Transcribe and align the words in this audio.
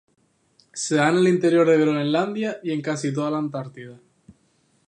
Se 0.73 0.95
da 0.95 1.09
en 1.09 1.17
el 1.17 1.27
interior 1.27 1.69
de 1.69 1.77
Groenlandia 1.77 2.59
y 2.63 2.71
en 2.71 2.81
casi 2.81 3.13
toda 3.13 3.29
la 3.29 3.37
Antártida. 3.37 3.99